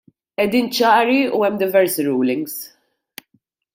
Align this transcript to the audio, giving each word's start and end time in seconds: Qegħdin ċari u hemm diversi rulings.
Qegħdin 0.39 0.69
ċari 0.77 1.19
u 1.39 1.43
hemm 1.49 1.61
diversi 1.65 2.07
rulings. 2.11 2.57